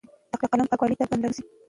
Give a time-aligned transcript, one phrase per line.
[0.41, 1.43] د قلم پاکوالۍ ته باید پاملرنه وشي.